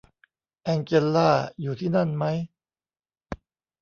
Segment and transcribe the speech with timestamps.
[0.63, 1.29] แองเจลล่า
[1.61, 2.37] อยู่ที่นั่นมั้ย